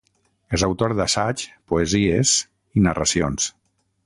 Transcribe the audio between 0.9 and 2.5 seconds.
d’assaigs, poesies